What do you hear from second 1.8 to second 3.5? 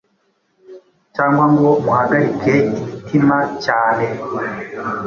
muhagarike imitima